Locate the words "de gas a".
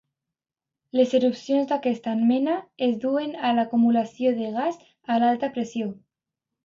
4.41-5.19